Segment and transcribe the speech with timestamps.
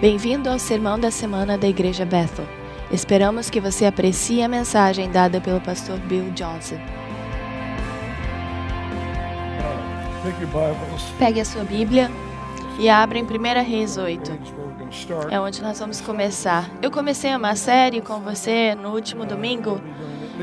[0.00, 2.46] Bem-vindo ao Sermão da Semana da Igreja Bethel.
[2.88, 6.76] Esperamos que você aprecie a mensagem dada pelo pastor Bill Johnson.
[11.18, 12.08] Pegue a sua Bíblia
[12.78, 13.26] e abra em 1
[13.68, 14.20] Reis 8.
[14.22, 15.32] That's where we're going to start.
[15.32, 16.70] É onde nós vamos começar.
[16.80, 19.80] Eu comecei uma série com você no último domingo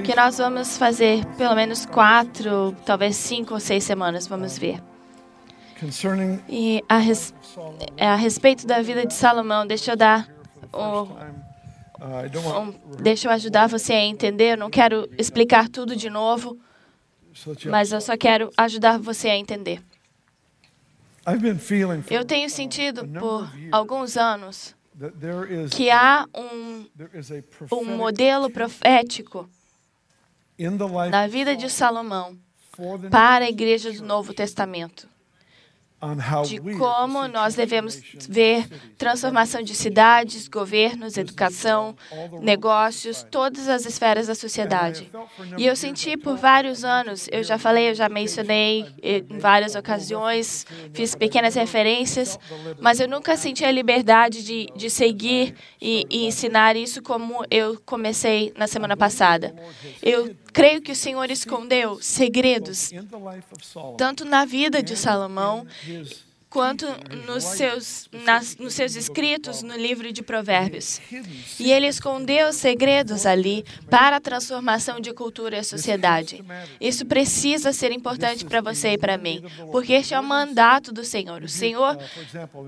[0.03, 4.81] que nós vamos fazer pelo menos quatro, talvez cinco ou seis semanas, vamos ver.
[6.49, 7.33] E a, res-
[7.97, 10.29] é a respeito da vida de Salomão, deixa eu dar
[10.73, 11.07] uh,
[12.59, 14.53] um, deixa eu ajudar você a entender.
[14.53, 16.57] Eu não quero explicar tudo de novo,
[17.69, 19.81] mas eu só quero ajudar você a entender.
[22.13, 24.75] Eu tenho sentido por alguns anos
[25.69, 26.85] que há um,
[27.73, 29.49] um modelo profético
[31.11, 32.37] na vida de Salomão
[33.09, 35.09] para a igreja do Novo Testamento,
[36.45, 38.67] de como nós devemos ver
[38.97, 41.95] transformação de cidades, governos, educação,
[42.41, 45.09] negócios, todas as esferas da sociedade.
[45.57, 49.75] E eu senti por vários anos, eu já falei, eu já mencionei eh, em várias
[49.75, 52.39] ocasiões, fiz pequenas referências,
[52.79, 57.79] mas eu nunca senti a liberdade de, de seguir e, e ensinar isso como eu
[57.85, 59.53] comecei na semana passada.
[60.01, 62.91] Eu creio que o Senhor escondeu segredos,
[63.97, 65.67] tanto na vida de Salomão,
[66.55, 66.85] quanto
[67.27, 71.01] nos seus, nas, nos seus escritos no livro de Provérbios.
[71.59, 76.41] E ele escondeu segredos ali para a transformação de cultura e sociedade.
[76.79, 81.03] Isso precisa ser importante para você e para mim, porque este é o mandato do
[81.03, 81.43] Senhor.
[81.43, 81.97] O Senhor,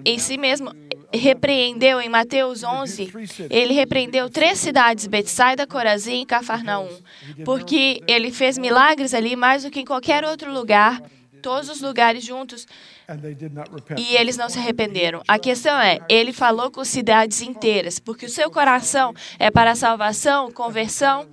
[0.04, 0.76] em si mesmo,
[1.14, 3.10] repreendeu em Mateus 11,
[3.50, 6.90] ele repreendeu três cidades, Betsaida, Corazim e Cafarnaum,
[7.46, 11.02] porque ele fez milagres ali mais do que em qualquer outro lugar,
[11.42, 12.68] todos os lugares juntos,
[13.98, 15.22] e eles não se arrependeram.
[15.28, 19.76] A questão é, ele falou com cidades inteiras, porque o seu coração é para a
[19.76, 21.26] salvação, conversão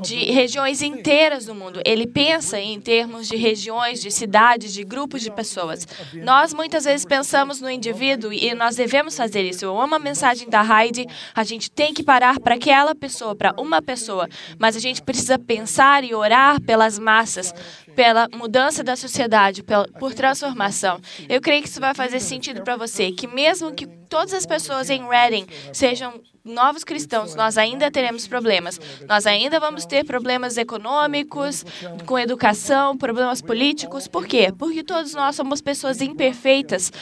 [0.00, 1.80] de regiões inteiras do mundo.
[1.84, 5.86] Ele pensa em termos de regiões, de cidades, de grupos de pessoas.
[6.14, 9.64] Nós muitas vezes pensamos no indivíduo e nós devemos fazer isso.
[9.64, 11.06] Eu amo a mensagem da Heidi.
[11.34, 14.28] A gente tem que parar para aquela pessoa, para uma pessoa,
[14.58, 17.52] mas a gente precisa pensar e orar pelas massas,
[17.94, 19.62] pela mudança da sociedade,
[19.98, 21.00] por transformação.
[21.28, 24.90] Eu creio que isso vai fazer sentido para você, que mesmo que todas as pessoas
[24.90, 28.80] em Reading sejam novos cristãos, nós ainda teremos problemas.
[29.08, 31.64] Nós ainda vamos ter problemas econômicos,
[32.06, 34.06] com educação, problemas políticos.
[34.06, 34.52] Por quê?
[34.56, 36.92] Porque todos nós somos pessoas imperfeitas,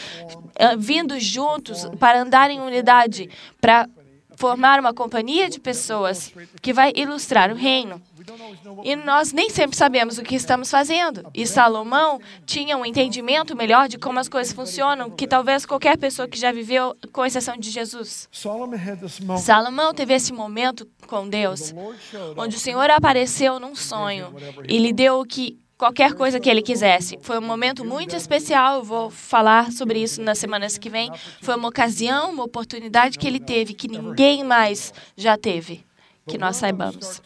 [0.56, 3.28] eh, vindo juntos para andar em unidade,
[3.60, 3.88] para
[4.36, 8.00] formar uma companhia de pessoas que vai ilustrar o reino.
[8.84, 11.28] E nós nem sempre sabemos o que estamos fazendo.
[11.34, 16.28] E Salomão tinha um entendimento melhor de como as coisas funcionam que talvez qualquer pessoa
[16.28, 18.28] que já viveu, com exceção de Jesus.
[19.38, 21.74] Salomão teve esse momento com Deus,
[22.36, 24.34] onde o Senhor apareceu num sonho
[24.68, 27.18] e lhe deu o que qualquer coisa que ele quisesse.
[27.20, 31.10] Foi um momento muito especial, eu vou falar sobre isso nas semanas que vêm.
[31.42, 35.83] Foi uma ocasião, uma oportunidade que ele teve que ninguém mais já teve,
[36.26, 37.22] que nós saibamos.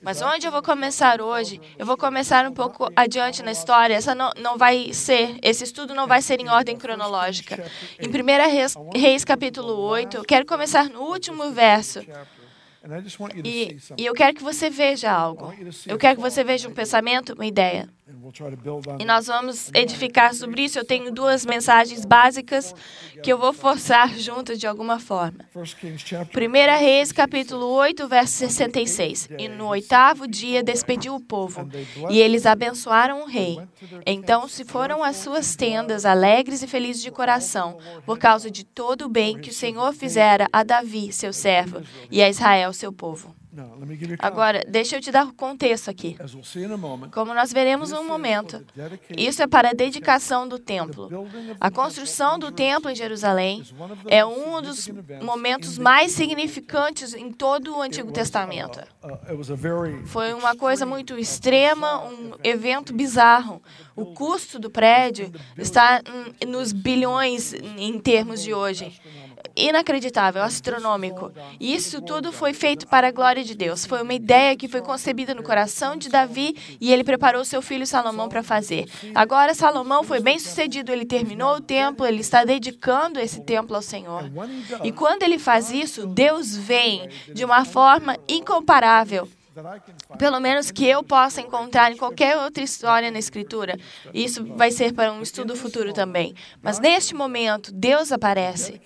[0.00, 1.60] Mas onde eu vou começar hoje?
[1.78, 3.94] Eu vou começar um pouco adiante na história.
[3.94, 7.64] Essa não, não vai ser, esse estudo não vai ser em ordem cronológica.
[8.00, 12.00] Em 1 Reis, Reis capítulo 8, eu quero começar no último verso.
[13.44, 15.54] E, e eu quero que você veja algo.
[15.86, 17.88] Eu quero que você veja um pensamento, uma ideia.
[18.98, 20.78] E nós vamos edificar sobre isso.
[20.78, 22.74] Eu tenho duas mensagens básicas
[23.22, 25.40] que eu vou forçar juntas de alguma forma.
[25.54, 29.28] 1 Kings chapter 1 Reis, capítulo 8, verso 66.
[29.38, 31.68] E no oitavo dia despediu o povo,
[32.10, 33.58] e eles abençoaram o rei.
[34.06, 39.06] Então se foram às suas tendas, alegres e felizes de coração, por causa de todo
[39.06, 43.34] o bem que o Senhor fizera a Davi, seu servo, e a Israel, seu povo.
[44.18, 46.16] Agora, deixa eu te dar o contexto aqui.
[47.12, 48.64] Como nós veremos num momento,
[49.16, 51.08] isso é para a dedicação do templo.
[51.60, 53.62] A construção do templo em Jerusalém
[54.06, 54.88] é um dos
[55.22, 58.80] momentos mais significantes em todo o Antigo Testamento.
[59.02, 63.60] uh, very Foi uma coisa muito extrema, um evento bizarro.
[63.94, 66.00] O custo do prédio está
[66.46, 68.98] nos bilhões em termos de hoje.
[69.56, 71.30] Inacreditável, astronômico.
[71.60, 73.84] E isso tudo foi feito para a glória de Deus.
[73.84, 77.86] Foi uma ideia que foi concebida no coração de Davi e ele preparou seu filho
[77.86, 78.88] Salomão para fazer.
[79.14, 83.82] Agora, Salomão foi bem sucedido, ele terminou o templo, ele está dedicando esse templo ao
[83.82, 84.24] Senhor.
[84.82, 89.28] E quando ele faz isso, Deus vem de uma forma incomparável
[90.18, 93.78] pelo menos que eu possa encontrar em qualquer outra história na Escritura.
[94.12, 96.34] Isso vai ser para um estudo futuro também.
[96.62, 98.80] Mas neste momento, Deus aparece.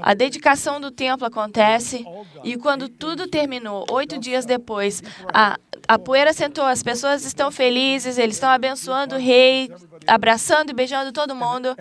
[0.00, 2.04] A dedicação do templo acontece
[2.44, 8.18] e quando tudo terminou, oito dias depois, a, a poeira sentou, as pessoas estão felizes,
[8.18, 9.70] eles estão abençoando o rei,
[10.06, 11.76] abraçando e beijando todo mundo.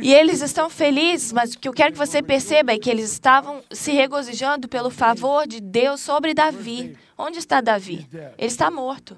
[0.00, 3.10] E eles estão felizes, mas o que eu quero que você perceba é que eles
[3.10, 6.96] estavam se regozijando pelo favor de Deus sobre Davi.
[7.16, 8.06] Onde está Davi?
[8.12, 9.16] Ele está morto.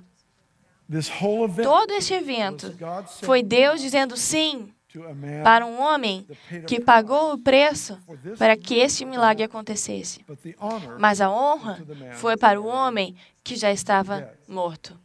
[1.62, 2.74] Todo este evento
[3.22, 4.72] foi Deus dizendo sim
[5.42, 6.26] para um homem
[6.66, 7.98] que pagou o preço
[8.38, 10.24] para que este milagre acontecesse.
[10.98, 14.98] Mas a honra foi para o homem que já estava morto.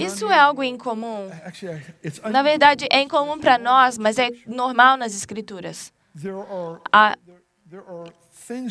[0.00, 1.30] Isso é algo incomum.
[2.04, 5.92] It's Na verdade, é incomum para nós, mas é normal nas Escrituras.
[6.92, 7.16] Há,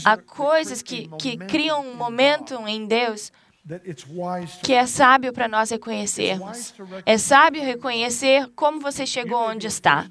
[0.05, 3.31] há coisas que, que criam um momento em Deus
[4.61, 6.73] que é sábio para nós reconhecermos.
[7.03, 10.07] É sábio reconhecer como você chegou onde está.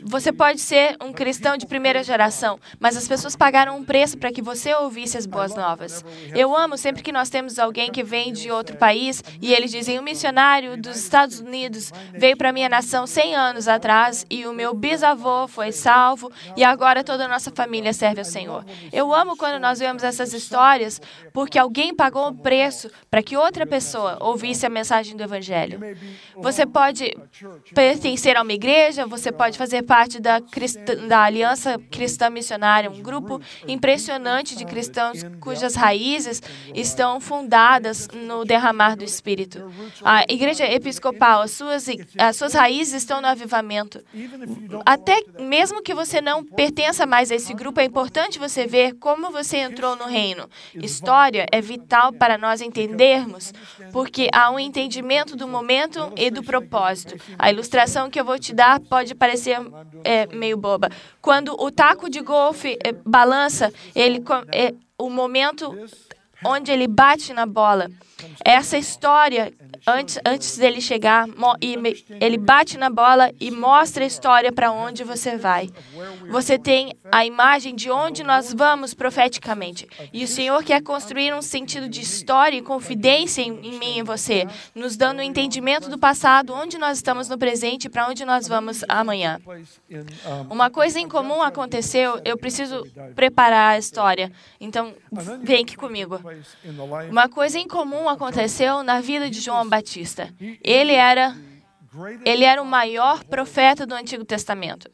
[0.00, 4.32] Você pode ser um cristão de primeira geração, mas as pessoas pagaram um preço para
[4.32, 6.04] que você ouvisse as boas novas.
[6.34, 9.98] Eu amo sempre que nós temos alguém que vem de outro país e eles dizem:
[9.98, 14.74] um missionário dos Estados Unidos veio para minha nação 100 anos atrás e o meu
[14.74, 18.64] bisavô foi salvo e agora toda a nossa família serve ao Senhor.
[18.92, 21.00] Eu amo quando nós vemos essas histórias
[21.32, 25.80] porque alguém pagou um preço para que outra pessoa ouvisse a mensagem do Evangelho.
[26.36, 27.14] Você pode
[27.74, 33.02] pertencer a uma igreja, você pode fazer parte da, cristã, da Aliança Cristã Missionária, um
[33.02, 36.42] grupo impressionante de cristãos cujas raízes
[36.74, 39.70] estão fundadas no derramar do Espírito.
[40.04, 41.86] A Igreja Episcopal, as suas,
[42.18, 44.02] as suas raízes estão no avivamento.
[44.84, 49.30] Até mesmo que você não pertença mais a esse grupo, é importante você ver como
[49.30, 50.48] você entrou no reino.
[50.74, 53.52] História é vital para nós entendermos,
[53.92, 57.16] porque há um entendimento do momento e do propósito.
[57.38, 59.58] A ilustração que eu vou te dar pode parecer
[60.04, 60.90] é, meio boba.
[61.20, 64.22] Quando o taco de golfe é, balança, ele,
[64.52, 65.74] é, o momento
[66.44, 67.90] onde ele bate na bola.
[68.44, 69.52] Essa história,
[69.86, 71.26] antes, antes dele chegar,
[72.20, 75.70] ele bate na bola e mostra a história para onde você vai.
[76.30, 79.86] Você tem a imagem de onde nós vamos profeticamente.
[80.12, 84.02] E o Senhor quer construir um sentido de história e confidência em, em mim e
[84.02, 88.24] você, nos dando um entendimento do passado, onde nós estamos no presente e para onde
[88.24, 89.38] nós vamos amanhã.
[89.90, 94.30] um, Uma coisa em comum aconteceu, eu preciso preparar a história.
[94.60, 94.94] Então,
[95.42, 96.20] vem aqui comigo.
[97.10, 100.28] Uma coisa em comum aconteceu na vida de João Batista.
[100.62, 101.34] Ele era,
[102.26, 104.90] ele era o maior profeta do Antigo Testamento.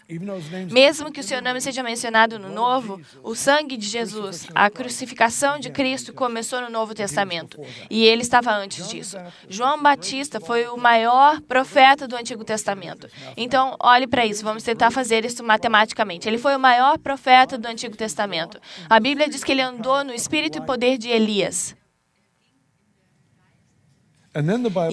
[0.71, 5.59] Mesmo que o seu nome seja mencionado no Novo, o sangue de Jesus, a crucificação
[5.59, 7.61] de Cristo começou no Novo Testamento.
[7.91, 9.17] E ele estava antes disso.
[9.49, 13.09] João Batista foi o maior profeta do Antigo Testamento.
[13.37, 16.29] Então, olhe para isso, vamos tentar fazer isso matematicamente.
[16.29, 18.61] Ele foi o maior profeta do Antigo Testamento.
[18.89, 21.77] A Bíblia diz que ele andou no espírito e poder de Elias.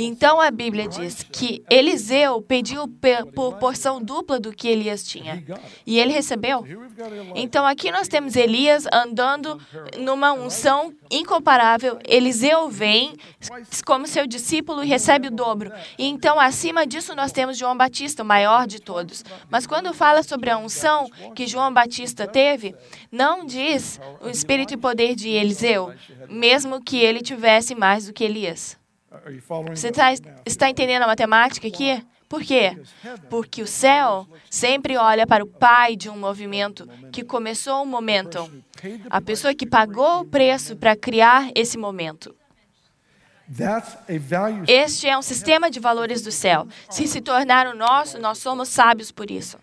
[0.02, 5.44] Então a Bíblia diz que Eliseu pediu pe- por porção dupla do que Elias tinha.
[5.86, 6.64] E ele recebeu.
[7.36, 9.60] Então aqui nós temos Elias andando
[9.98, 12.00] numa unção incomparável.
[12.08, 13.14] Eliseu vem
[13.86, 15.72] como seu discípulo e recebe o dobro.
[15.98, 19.24] E então acima disso nós temos João Batista, o maior de todos.
[19.50, 22.76] Mas quando fala sobre a unção que João Batista teve,
[23.12, 25.94] não diz o espírito e poder de Eliseu,
[26.30, 28.78] mesmo que ele tivesse mais do que Elias.
[29.70, 30.42] Você tá, math?
[30.46, 32.04] está entendendo a matemática aqui?
[32.28, 32.76] Por quê?
[33.30, 38.52] Porque o céu sempre olha para o pai de um movimento que começou um momento.
[39.10, 42.36] A pessoa que pagou o preço para criar esse momento.
[44.68, 46.68] Este é um sistema de valores do céu.
[46.90, 49.58] Se se tornar o nosso, nós somos sábios por isso.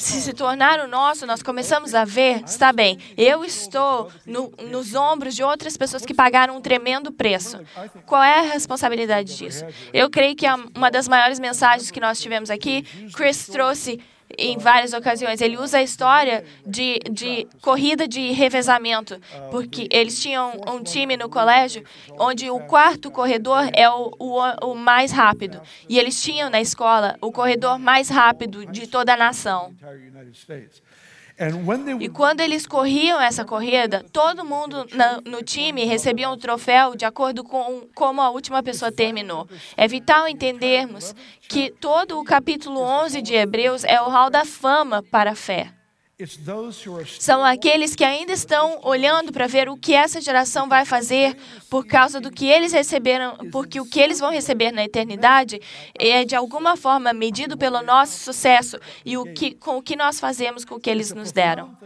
[0.00, 4.94] Se se tornar o nosso, nós começamos a ver, está bem, eu estou no- nos
[4.94, 7.58] ombros de outras pessoas que pagaram um tremendo preço.
[8.06, 9.64] Qual é a responsabilidade disso?
[9.92, 12.82] Eu creio que uma das maiores mensagens que nós tivemos aqui,
[13.14, 14.00] Chris trouxe
[14.38, 15.40] em várias ocasiões.
[15.40, 19.20] Ele usa a história de, de corrida de revezamento,
[19.50, 21.84] porque eles tinham um time no colégio
[22.18, 25.60] onde o quarto corredor é o, o, o mais rápido.
[25.88, 29.74] E eles tinham na escola o corredor mais rápido de toda a nação.
[32.04, 37.04] E quando eles corriam essa corrida, todo mundo na- no time recebia um troféu de
[37.04, 39.48] acordo com como a última pessoa terminou.
[39.76, 41.14] É vital entendermos
[41.48, 45.72] que todo o capítulo 11 de Hebreus é o hall da fama para a fé.
[47.18, 51.36] São aqueles que ainda estão olhando para ver o que essa geração vai fazer
[51.68, 55.60] por causa do que eles receberam, porque o que eles vão receber na eternidade
[55.98, 60.18] é de alguma forma medido pelo nosso sucesso e o que, com o que nós
[60.18, 61.76] fazemos com o que eles nos deram.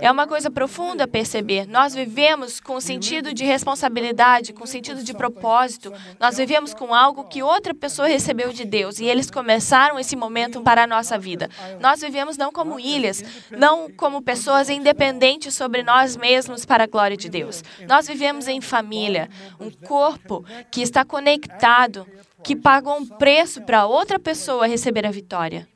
[0.00, 1.66] É uma coisa profunda perceber.
[1.66, 5.92] Nós vivemos com sentido de responsabilidade, com sentido de propósito.
[6.20, 10.60] Nós vivemos com algo que outra pessoa recebeu de Deus e eles começaram esse momento
[10.60, 11.48] para a nossa vida.
[11.80, 17.16] Nós vivemos não como ilhas, não como pessoas independentes sobre nós mesmos para a glória
[17.16, 17.62] de Deus.
[17.86, 22.06] Nós vivemos em família, um corpo que está conectado,
[22.42, 25.68] que pagou um preço para outra pessoa receber a vitória.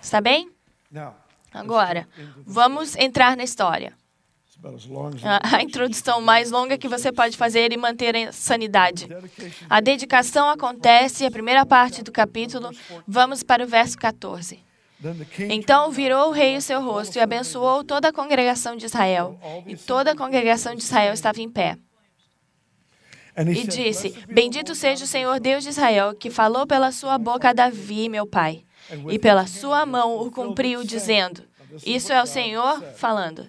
[0.00, 0.50] Está bem?
[1.52, 2.08] Agora,
[2.46, 3.92] vamos entrar na história.
[5.52, 9.06] a introdução mais longa que você pode fazer e manter a sanidade.
[9.70, 12.70] A dedicação acontece, a primeira parte do capítulo,
[13.06, 14.67] vamos para o verso 14.
[15.48, 19.38] Então virou o rei o seu rosto e abençoou toda a congregação de Israel.
[19.66, 21.78] E toda a congregação de Israel estava em pé.
[23.36, 27.16] E disse: "Blessed be Bendito seja o Senhor Deus de Israel, que falou pela sua
[27.16, 28.64] boca a Davi, meu pai,
[29.08, 31.44] e pela sua mão o cumpriu, dizendo:
[31.86, 33.48] Isso é o Senhor falando.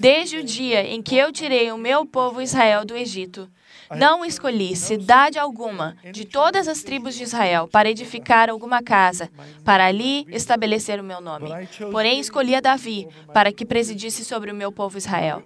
[0.00, 3.48] Desde o dia em que eu tirei o meu povo Israel do Egito,
[3.94, 9.30] não escolhi cidade alguma de todas as tribos de Israel para edificar alguma casa,
[9.64, 11.50] para ali estabelecer o meu nome.
[11.92, 15.42] Porém, escolhi a Davi para que presidisse sobre o meu povo Israel.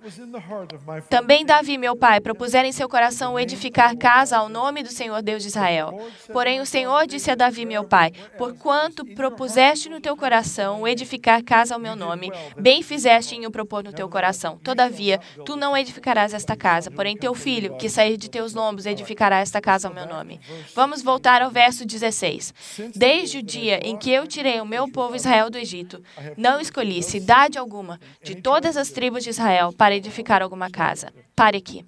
[1.09, 5.43] Também Davi, meu pai, propusera em seu coração edificar casa ao nome do Senhor Deus
[5.43, 6.01] de Israel.
[6.33, 11.75] Porém, o Senhor disse a Davi, meu pai: Porquanto propuseste no teu coração edificar casa
[11.75, 14.59] ao meu nome, bem fizeste em o propor no teu coração.
[14.63, 19.39] Todavia, tu não edificarás esta casa, porém teu filho, que sair de teus lombos, edificará
[19.39, 20.41] esta casa ao meu nome.
[20.75, 22.53] Vamos voltar ao verso 16.
[22.95, 26.03] Desde o dia em que eu tirei o meu povo Israel do Egito,
[26.37, 31.13] não escolhi cidade alguma de todas as tribos de Israel para edificar alguma casa.
[31.35, 31.85] Pare aqui.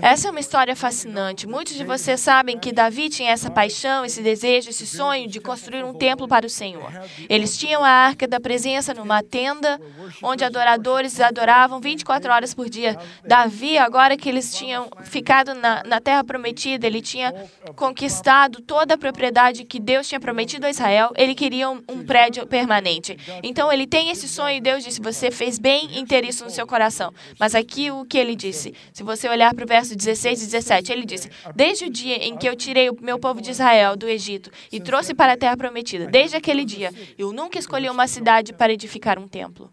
[0.00, 1.46] Essa é uma história fascinante.
[1.46, 5.84] Muitos de vocês sabem que Davi tinha essa paixão, esse desejo, esse sonho de construir
[5.84, 6.90] um templo para o Senhor.
[7.28, 9.78] Eles tinham a arca da presença numa tenda
[10.22, 12.98] onde adoradores adoravam 24 horas por dia.
[13.22, 17.34] Davi, agora que eles tinham ficado na, na terra prometida, ele tinha
[17.76, 22.46] conquistado toda a propriedade que Deus tinha prometido a Israel, ele queria um, um prédio
[22.46, 23.18] permanente.
[23.42, 26.50] Então ele tem esse sonho e Deus disse: Você fez bem em ter isso no
[26.50, 27.12] seu coração.
[27.38, 28.72] Mas aqui o que ele disse?
[28.94, 32.36] Se você olhar para o verso 16 e 17, ele disse: Desde o dia em
[32.36, 35.56] que eu tirei o meu povo de Israel do Egito e trouxe para a terra
[35.56, 39.72] prometida, desde aquele dia, eu nunca escolhi uma cidade para edificar um templo.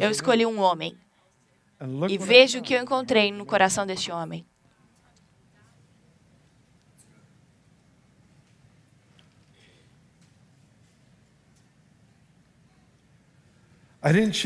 [0.00, 0.96] Eu escolhi um homem.
[2.08, 4.46] E veja o que eu encontrei no coração deste homem.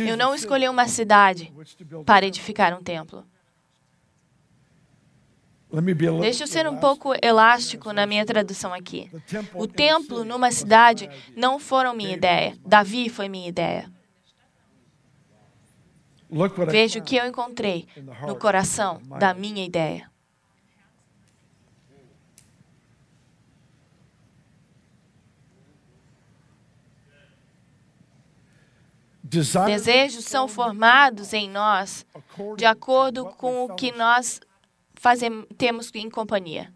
[0.07, 1.53] Eu não escolhi uma cidade
[2.07, 3.19] para edificar um templo.
[3.19, 3.31] Let me be a
[5.25, 5.37] little
[6.21, 9.11] Deixa eu ser um pouco elástico na minha tradução aqui.
[9.55, 12.57] O templo numa cidade não foram minha ideia.
[12.65, 13.91] Davi foi minha ideia.
[16.71, 17.87] Veja o que eu encontrei
[18.27, 20.11] no coração da minha ideia.
[29.23, 32.07] Desejos são formados em nós
[32.57, 34.41] de acordo com o que nós
[35.01, 36.73] fazem, temos em companhia.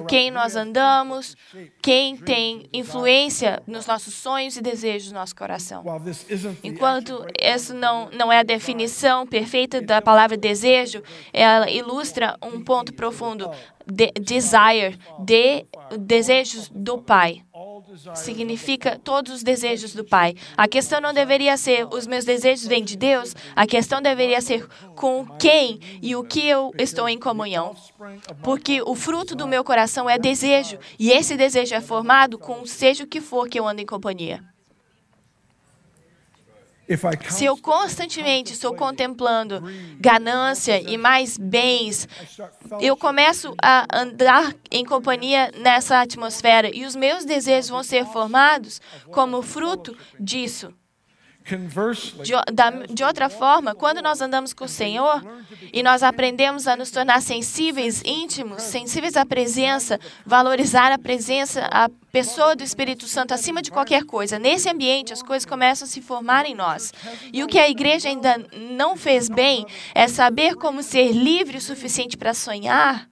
[0.00, 1.34] Com quem nós andamos,
[1.80, 5.82] quem tem influência nos nossos sonhos e desejos do nosso coração.
[6.62, 11.02] Enquanto isso não, não é a definição perfeita da palavra desejo,
[11.32, 13.50] ela ilustra um ponto profundo.
[13.86, 15.66] De, desire, de,
[15.98, 17.43] desejos do Pai.
[18.14, 20.34] Significa todos os desejos do Pai.
[20.56, 24.66] A questão não deveria ser os meus desejos vêm de Deus, a questão deveria ser
[24.94, 27.74] com quem e o que eu estou em comunhão.
[28.42, 33.04] Porque o fruto do meu coração é desejo, e esse desejo é formado com seja
[33.04, 34.53] o que for que eu ando em companhia.
[37.30, 39.62] Se eu constantemente estou contemplando
[39.98, 42.06] ganância e mais bens,
[42.80, 48.80] eu começo a andar em companhia nessa atmosfera e os meus desejos vão ser formados
[49.10, 50.72] como fruto disso.
[52.22, 55.22] De, de outra forma, quando nós andamos com o Senhor
[55.72, 61.90] e nós aprendemos a nos tornar sensíveis, íntimos, sensíveis à presença, valorizar a presença, a
[62.10, 66.00] pessoa do Espírito Santo acima de qualquer coisa, nesse ambiente as coisas começam a se
[66.00, 66.94] formar em nós.
[67.30, 71.60] E o que a igreja ainda não fez bem é saber como ser livre o
[71.60, 73.06] suficiente para sonhar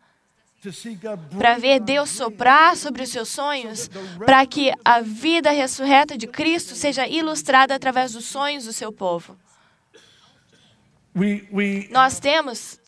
[1.39, 3.91] para ver Deus soprar sobre os seus sonhos,
[4.25, 9.37] para que a vida ressurreta de Cristo seja ilustrada através dos sonhos do seu povo.
[11.91, 12.81] Nós temos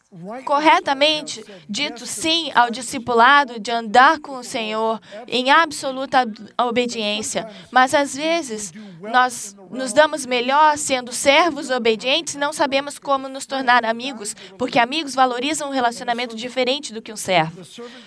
[0.45, 7.93] corretamente dito sim ao discipulado de andar com o Senhor em absoluta ob- obediência, mas
[7.93, 13.85] às vezes nós nos damos melhor sendo servos obedientes e não sabemos como nos tornar
[13.85, 17.63] amigos, porque amigos valorizam um relacionamento diferente do que um servo.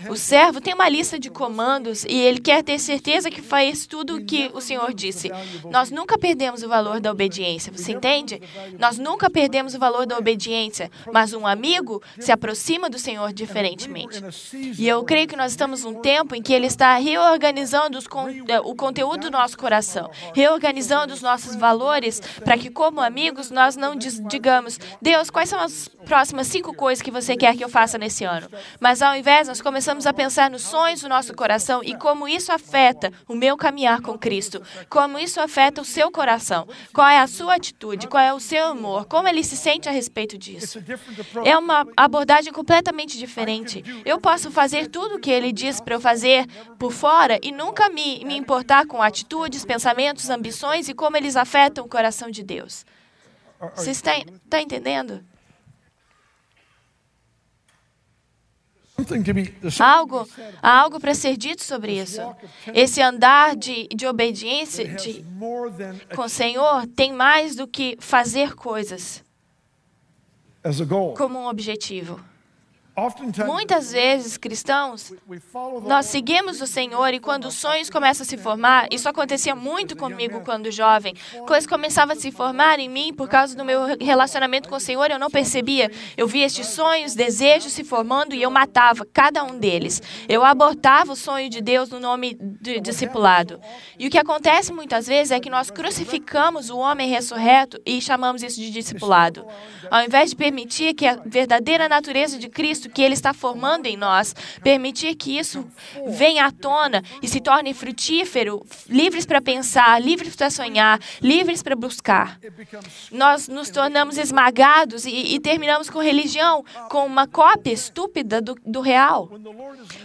[0.10, 4.16] O servo tem uma lista de comandos e ele quer ter certeza que faz tudo
[4.18, 5.32] o que o Senhor disse.
[5.70, 8.42] Nós nunca perdemos o valor da obediência, você entende?
[8.80, 14.22] Nós nunca perdemos o valor da obediência, mas um amigo se aproxima do Senhor diferentemente.
[14.78, 18.28] E eu creio que nós estamos num tempo em que Ele está reorganizando con-
[18.64, 23.96] o conteúdo do nosso coração, reorganizando os nossos valores, para que, como amigos, nós não
[23.96, 28.24] digamos, Deus, quais são as próximas cinco coisas que você quer que eu faça nesse
[28.24, 28.48] ano?
[28.80, 32.52] Mas, ao invés, nós começamos a pensar nos sonhos do nosso coração e como isso
[32.52, 37.28] afeta o meu caminhar com Cristo, como isso afeta o seu coração, qual é a
[37.28, 40.84] sua atitude, qual é o seu amor, como ele se sente a respeito disso.
[41.44, 43.84] É uma abordagem completamente diferente.
[44.06, 46.46] Eu posso fazer tudo o que ele diz para eu fazer
[46.78, 51.86] por fora e nunca me, me importar com atitudes, pensamentos, ambições e como eles afetam
[51.86, 52.86] o coração de Deus.
[53.76, 55.24] Você está, está entendendo?
[59.80, 60.28] algo,
[60.62, 62.20] há algo para ser dito sobre isso.
[62.74, 65.24] Esse andar de, de obediência de,
[66.16, 69.24] com o Senhor tem mais do que fazer coisas
[71.16, 72.20] como um objetivo.
[73.46, 75.14] Muitas vezes, cristãos,
[75.86, 79.96] Nós seguimos o Senhor e quando os sonhos começam a se formar, isso acontecia muito
[79.96, 81.14] comigo quando jovem.
[81.46, 85.12] Coisas começavam a se formar em mim por causa do meu relacionamento com o Senhor,
[85.12, 85.92] eu não percebia.
[86.18, 90.02] Eu via estes sonhos, desejos se formando e eu matava cada um deles.
[90.28, 93.62] Eu abortava o sonho de Deus no nome de discipulado.
[94.00, 98.42] E o que acontece muitas vezes é que nós crucificamos o homem ressurreto e chamamos
[98.42, 99.46] isso de discipulado.
[99.92, 103.98] Ao invés de permitir que a verdadeira natureza de Cristo que Ele está formando em
[103.98, 105.66] nós, permitir que isso
[106.08, 111.76] venha à tona e se torne frutífero, livres para pensar, livres para sonhar, livres para
[111.76, 112.40] buscar.
[113.12, 118.82] Nós nos tornamos esmagados e, e terminamos com religião, com uma cópia estúpida do, do
[118.82, 119.30] real.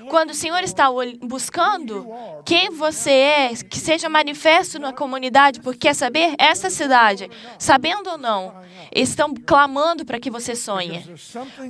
[0.08, 0.88] Quando o Senhor está
[1.20, 2.06] buscando
[2.44, 8.16] quem você é, que seja manifesto na comunidade, porque quer saber, essa cidade, sabendo ou
[8.16, 8.54] não,
[8.94, 11.04] estão clamando para que você sonhe.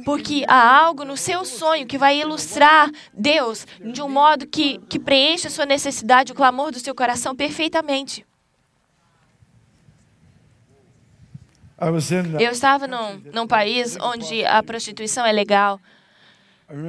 [0.04, 4.98] Porque há algo no seu sonho que vai ilustrar Deus de um modo que, que
[4.98, 8.24] preencha a sua necessidade, o clamor do seu coração perfeitamente.
[12.40, 15.80] Eu estava num, num país onde a prostituição é legal.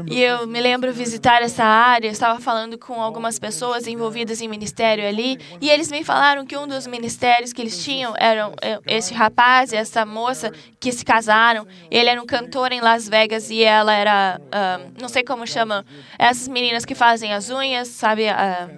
[0.08, 4.48] E eu me lembro visitar essa área, eu estava falando com algumas pessoas envolvidas em
[4.48, 8.80] ministério ali, e eles me falaram que um dos ministérios que eles tinham eram eh,
[8.88, 11.68] esse rapaz e essa moça que se casaram.
[11.92, 15.86] Ele era um cantor em Las Vegas e ela era, ah, não sei como chama,
[16.18, 18.70] essas meninas que fazem as unhas, sabe, ah,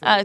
[0.00, 0.24] ah,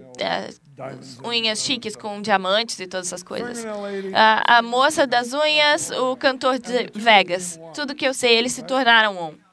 [1.24, 3.66] unhas chiques com diamantes e todas essas coisas.
[4.14, 7.60] A, a moça das unhas, o cantor de Vegas.
[7.74, 9.49] Tudo que eu sei, eles se tornaram um.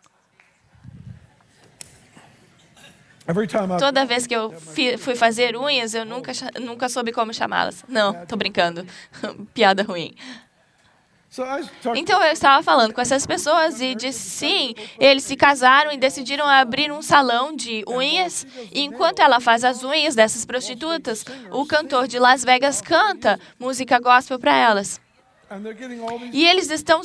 [3.79, 4.53] Toda vez que eu
[4.99, 7.85] fui fazer unhas, eu nunca, nunca soube como chamá-las.
[7.89, 8.87] Não, tô brincando.
[9.53, 10.15] Piada ruim.
[11.95, 16.47] Então eu estava falando com essas pessoas e disse sim, eles se casaram e decidiram
[16.47, 18.47] abrir um salão de unhas.
[18.73, 23.99] E enquanto ela faz as unhas dessas prostitutas, o cantor de Las Vegas canta música
[23.99, 25.01] gospel para elas.
[26.33, 27.01] E eles estão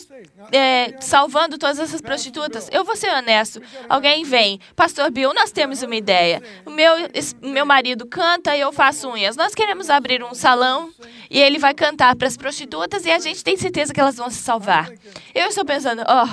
[0.51, 2.69] é, salvando todas essas prostitutas.
[2.71, 3.61] Eu vou ser honesto.
[3.87, 6.41] Alguém vem, Pastor Bill, nós temos uma ideia.
[6.65, 6.93] O meu,
[7.41, 9.35] meu marido canta e eu faço unhas.
[9.35, 10.91] Nós queremos abrir um salão
[11.29, 14.29] e ele vai cantar para as prostitutas e a gente tem certeza que elas vão
[14.29, 14.91] se salvar.
[15.35, 16.27] Eu estou pensando, oh,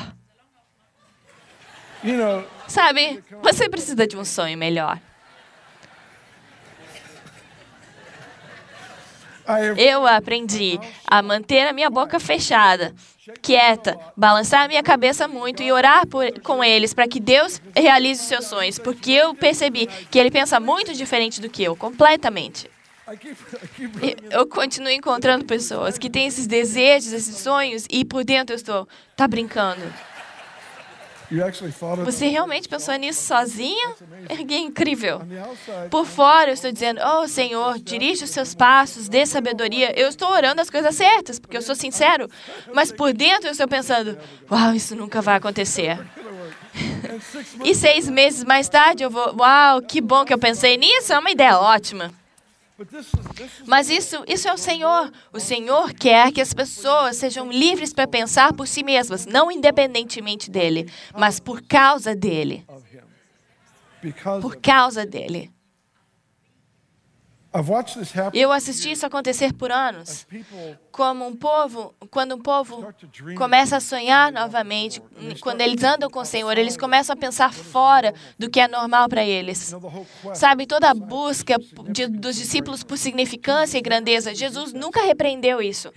[2.07, 5.01] you know sabe, você precisa de um sonho melhor.
[9.77, 12.95] Eu aprendi a manter a minha boca fechada,
[13.41, 18.21] quieta, balançar a minha cabeça muito e orar por, com eles para que Deus realize
[18.21, 22.71] os seus sonhos, porque eu percebi que ele pensa muito diferente do que eu, completamente.
[24.31, 28.87] Eu continuo encontrando pessoas que têm esses desejos, esses sonhos e por dentro eu estou,
[29.17, 29.83] tá brincando.
[32.05, 33.95] Você realmente pensou nisso sozinho?
[34.29, 35.21] É incrível.
[35.91, 39.99] Por fora eu estou dizendo, oh Senhor, dirige os seus passos, dê sabedoria.
[39.99, 42.29] Eu estou orando as coisas certas, porque eu sou sincero.
[42.73, 44.19] Mas por dentro eu estou pensando,
[44.51, 45.99] uau, isso nunca vai acontecer.
[47.65, 51.19] E seis meses mais tarde eu vou, uau, que bom que eu pensei nisso, é
[51.19, 52.13] uma ideia ótima.
[53.67, 55.11] Mas isso, isso é o Senhor.
[55.33, 60.51] O Senhor quer que as pessoas sejam livres para pensar por si mesmas, não independentemente
[60.51, 62.65] dele, mas por causa dele.
[64.41, 65.53] Por causa dele.
[68.35, 70.27] Eu assisti isso acontecer por anos.
[70.93, 72.83] Como um povo, quando um povo
[73.37, 75.01] começa a sonhar novamente,
[75.41, 79.09] quando eles andam com o Senhor, eles começam a pensar fora do que é normal
[79.09, 79.73] para eles.
[80.35, 81.57] Sabe, toda a busca
[81.91, 85.91] de- dos discípulos por significância e grandeza, Jesus nunca repreendeu isso.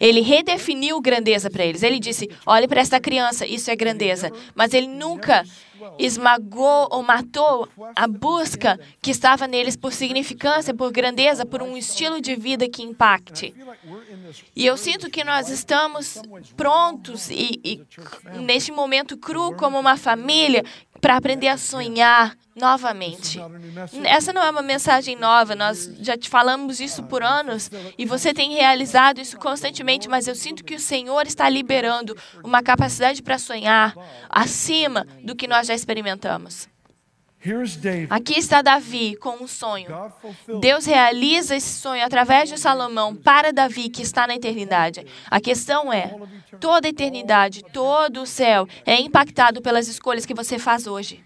[0.00, 1.82] Ele redefiniu grandeza para eles.
[1.82, 4.30] Ele disse: olhe para esta criança, isso é grandeza.
[4.54, 5.44] Mas ele nunca
[5.98, 12.20] esmagou ou matou a busca que estava neles por significância, por grandeza, por um estilo
[12.20, 13.54] de vida que impacte.
[14.54, 16.20] E eu sinto que nós estamos
[16.56, 17.80] prontos e, e
[18.40, 20.64] neste momento cru como uma família
[21.00, 23.40] para aprender a sonhar novamente.
[24.04, 28.34] Essa não é uma mensagem nova, nós já te falamos isso por anos e você
[28.34, 33.38] tem realizado isso constantemente, mas eu sinto que o Senhor está liberando uma capacidade para
[33.38, 33.94] sonhar
[34.28, 36.68] acima do que nós já experimentamos.
[38.10, 39.88] Aqui está Davi com um sonho.
[40.60, 45.06] Deus realiza esse sonho através de Salomão para Davi, que está na eternidade.
[45.30, 46.14] A questão é:
[46.60, 51.24] toda a eternidade, todo o céu é impactado pelas escolhas que você faz hoje.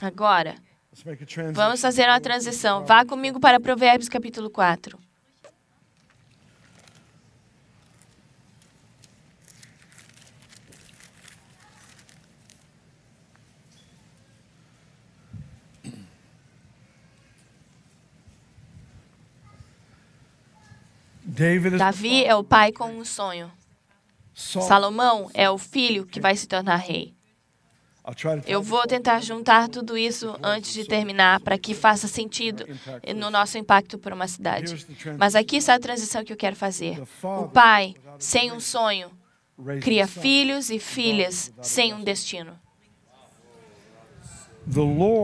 [0.00, 0.54] Agora,
[1.52, 2.86] vamos fazer uma transição.
[2.86, 5.09] Vá comigo para Provérbios capítulo 4.
[21.78, 23.50] Davi é o pai com um sonho.
[24.34, 27.14] Salomão é o filho que vai se tornar rei.
[28.46, 32.66] Eu vou tentar juntar tudo isso antes de terminar para que faça sentido
[33.14, 34.86] no nosso impacto por uma cidade.
[35.18, 37.02] Mas aqui está a transição que eu quero fazer.
[37.22, 39.10] O pai, sem um sonho,
[39.80, 42.58] cria filhos e filhas sem um destino.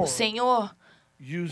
[0.02, 0.74] O Senhor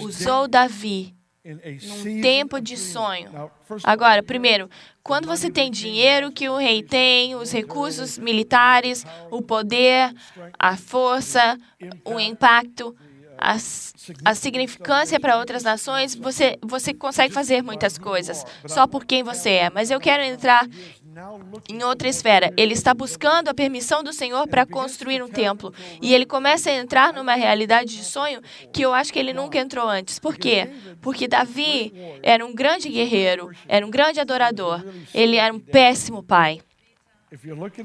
[0.00, 3.50] usou Davi num tempo de sonho.
[3.82, 4.68] Agora, primeiro,
[5.02, 10.12] quando você tem dinheiro que o rei tem, os recursos militares, o poder,
[10.58, 11.58] a força,
[12.04, 12.94] o impacto,
[13.36, 13.92] a, s-
[14.24, 19.50] a significância para outras nações, você, você consegue fazer muitas coisas só por quem você
[19.50, 19.70] é.
[19.70, 20.66] Mas eu quero entrar
[21.68, 22.52] em outra esfera.
[22.56, 25.72] Ele está buscando a permissão do Senhor para construir um templo.
[26.00, 28.40] E ele começa a entrar numa realidade de sonho
[28.72, 30.18] que eu acho que ele nunca entrou antes.
[30.18, 30.68] Por quê?
[31.00, 34.82] Porque Davi era um grande guerreiro, era um grande adorador.
[35.14, 36.60] Ele era um péssimo pai.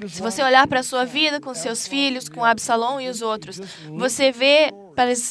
[0.07, 3.59] Se você olhar para a sua vida com seus filhos, com Absalão e os outros,
[3.97, 4.71] você vê,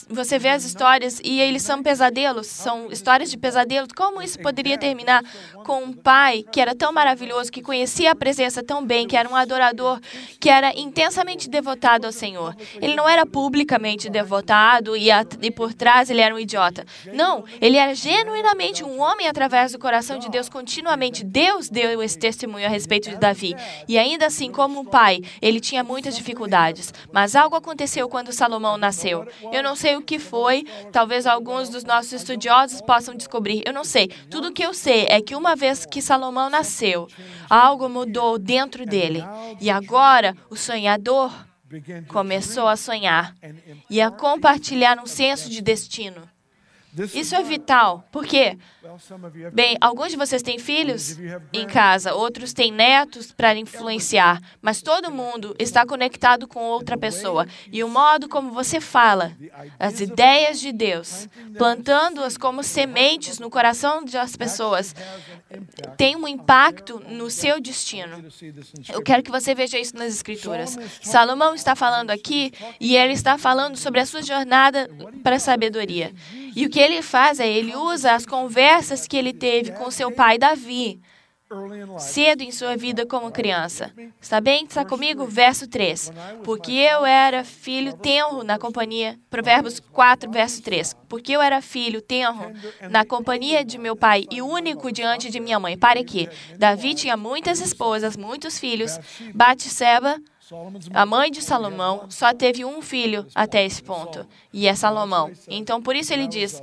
[0.09, 3.89] você vê as histórias e eles são pesadelos, são histórias de pesadelos.
[3.95, 5.23] Como isso poderia terminar
[5.65, 9.29] com um pai que era tão maravilhoso, que conhecia a presença tão bem, que era
[9.29, 10.01] um adorador,
[10.41, 12.55] que era intensamente devotado ao Senhor?
[12.81, 16.85] Ele não era publicamente devotado e, a- e por trás ele era um idiota.
[17.13, 21.25] Não, ele era genuinamente um homem através do coração de Deus continuamente.
[21.25, 23.55] Deus deu esse testemunho a respeito de Davi.
[23.87, 26.93] E ainda assim, como um pai, ele tinha muitas dificuldades.
[27.13, 29.27] Mas algo aconteceu quando Salomão nasceu.
[29.53, 33.63] Eu não sei o que foi, talvez alguns dos nossos estudiosos possam descobrir.
[33.67, 34.09] Eu não sei.
[34.31, 37.07] Tudo o que eu sei é que uma vez que Salomão nasceu,
[37.49, 39.23] algo mudou dentro dele.
[39.61, 41.33] E agora, o sonhador
[42.09, 43.35] começou a sonhar
[43.91, 46.29] e a compartilhar um senso de destino.
[47.15, 48.07] Isso é vital.
[48.11, 48.59] Por quê?
[49.53, 51.19] Bem, alguns de vocês têm filhos
[51.53, 57.47] em casa, outros têm netos para influenciar, mas todo mundo está conectado com outra pessoa.
[57.71, 59.33] E o modo como você fala,
[59.79, 64.95] as ideias de Deus, plantando-as como sementes no coração das pessoas,
[65.97, 68.25] tem um impacto no seu destino.
[68.89, 70.79] Eu quero que você veja isso nas Escrituras.
[71.03, 74.89] Salomão está falando aqui e ele está falando sobre a sua jornada
[75.23, 76.13] para a sabedoria.
[76.59, 80.11] E o que ele faz é ele usa as conversas que ele teve com seu
[80.11, 81.01] pai Davi
[81.99, 83.93] cedo em sua vida como criança.
[84.21, 84.65] Está bem?
[84.65, 85.25] Está comigo?
[85.25, 86.13] Verso 3.
[86.45, 89.19] Porque eu era filho tenro na companhia.
[89.31, 90.95] Provérbios 4, verso 3.
[91.09, 92.53] Porque eu era filho tenro
[92.91, 95.79] na companhia de meu pai e único diante de minha mãe.
[95.79, 96.29] Pare aqui.
[96.59, 98.99] Davi tinha muitas esposas, muitos filhos.
[99.33, 100.23] Solomon's
[100.95, 105.31] A mãe de Salomão só teve um filho até esse ponto, e é Salomão.
[105.49, 106.63] Então, por isso ele diz: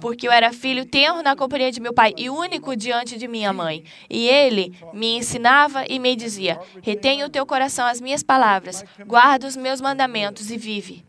[0.00, 3.52] Porque eu era filho tenro na companhia de meu pai e único diante de minha
[3.52, 3.84] mãe.
[4.08, 9.46] E ele me ensinava e me dizia: Retenha o teu coração as minhas palavras, guarda
[9.46, 11.04] os meus mandamentos e vive.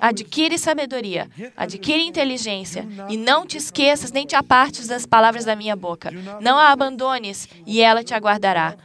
[0.00, 5.76] Adquire sabedoria, adquire inteligência, e não te esqueças nem te apartes das palavras da minha
[5.76, 6.10] boca.
[6.40, 8.76] Não a abandones, e ela te aguardará.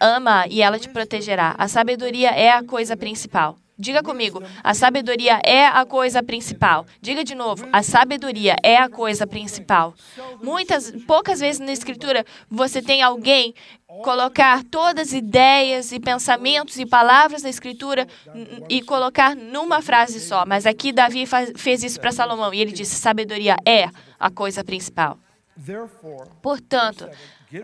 [0.00, 1.54] Ama e ela te protegerá.
[1.58, 3.56] A sabedoria é a coisa principal.
[3.76, 6.86] Diga comigo, a sabedoria é a coisa principal.
[7.00, 9.94] Diga de novo, a sabedoria é a coisa principal.
[10.40, 13.52] Muitas, poucas vezes na escritura você tem alguém
[14.04, 18.06] colocar todas as ideias e pensamentos e palavras na escritura
[18.68, 20.44] e colocar numa frase só.
[20.46, 21.26] Mas aqui Davi
[21.56, 23.88] fez isso para Salomão e ele disse: sabedoria é
[24.20, 25.18] a coisa principal.
[26.40, 27.08] Portanto,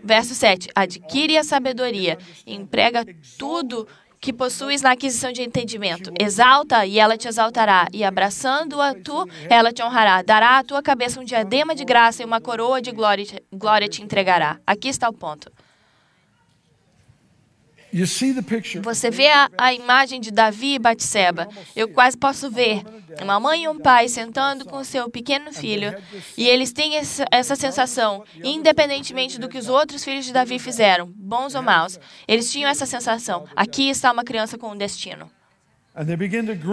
[0.03, 3.05] verso 7: adquire a sabedoria, emprega
[3.37, 3.87] tudo
[4.21, 6.11] que possuis na aquisição de entendimento.
[6.19, 10.21] Exalta e ela te exaltará, e abraçando-a tu, ela te honrará.
[10.21, 14.03] Dará à tua cabeça um diadema de graça e uma coroa de glória, glória te
[14.03, 14.59] entregará.
[14.65, 15.51] Aqui está o ponto.
[18.81, 21.47] Você vê a, a imagem de Davi e Batseba.
[21.75, 22.83] Eu quase posso ver
[23.21, 25.95] uma mãe e um pai sentando com seu pequeno filho.
[26.37, 31.11] E eles têm essa, essa sensação, independentemente do que os outros filhos de Davi fizeram,
[31.15, 31.99] bons ou maus.
[32.27, 33.45] Eles tinham essa sensação.
[33.55, 35.29] Aqui está uma criança com um destino.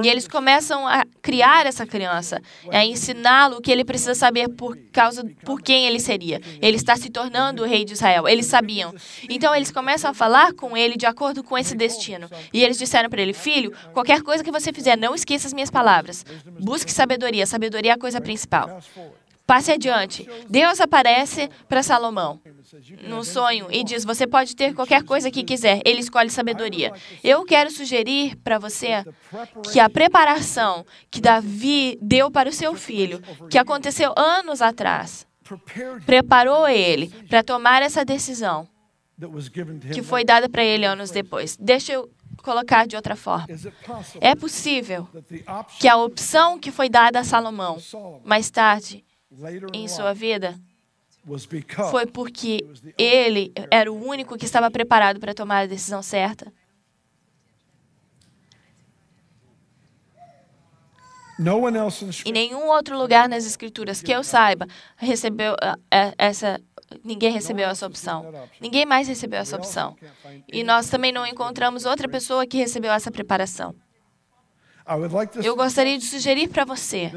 [0.05, 4.77] E eles começam a criar essa criança, a ensiná-lo o que ele precisa saber por
[4.93, 6.41] causa por quem ele seria.
[6.63, 8.29] Ele está se tornando o rei de Israel.
[8.29, 8.95] Eles sabiam.
[9.29, 12.31] Então eles começam a falar com ele de acordo com esse destino.
[12.53, 15.71] E eles disseram para ele: "Filho, qualquer coisa que você fizer, não esqueça as minhas
[15.71, 16.25] palavras.
[16.61, 17.45] Busque sabedoria.
[17.45, 18.81] Sabedoria é a coisa principal."
[19.49, 20.29] Passe adiante.
[20.47, 22.39] Deus aparece para Salomão
[23.05, 25.81] num sonho e diz: Você pode ter qualquer coisa que quiser.
[25.87, 26.93] Ele escolhe sabedoria.
[27.25, 29.03] Eu quero sugerir para você
[29.73, 35.27] que a preparação que Davi deu para o seu filho, que aconteceu anos atrás,
[36.05, 38.69] preparou ele para tomar essa decisão
[39.95, 41.57] que foi dada para ele anos depois.
[41.57, 42.11] Deixa eu
[42.43, 43.47] colocar de outra forma.
[44.21, 45.09] É possível
[45.81, 47.79] que a opção que foi dada a Salomão
[48.27, 49.08] mais tarde
[49.73, 50.59] em sua vida
[51.91, 56.51] foi porque ele era o único que estava preparado para tomar a decisão certa.
[62.27, 66.61] Em nenhum outro lugar nas escrituras que eu saiba recebeu ah, eh, essa
[67.05, 68.33] ninguém recebeu essa opção.
[68.61, 69.97] Ninguém mais recebeu essa opção.
[70.53, 73.75] E nós também não encontramos outra pessoa que recebeu essa preparação.
[75.43, 77.13] Eu gostaria de sugerir para você